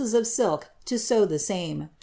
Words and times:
of 0.15 0.25
silk 0.25 0.71
to 0.83 0.97
sew 0.97 1.25
the 1.25 1.37
same, 1.37 1.81
24s. 1.81 1.89